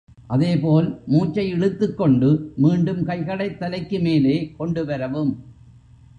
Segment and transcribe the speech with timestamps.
[0.27, 2.53] அதேபோல், மூச்சை இழுத்துக் கொண்டு,
[2.57, 5.43] மீண்டும் கைகளைத் தலைக்கு மேலே கொண்டு வரவும்.